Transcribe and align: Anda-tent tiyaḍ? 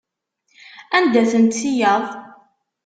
Anda-tent 0.97 1.57
tiyaḍ? 1.59 2.05